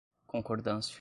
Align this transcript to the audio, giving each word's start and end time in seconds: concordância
concordância 0.27 0.89